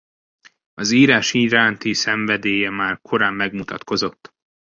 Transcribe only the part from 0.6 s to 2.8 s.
Az írás iránti szenvedélye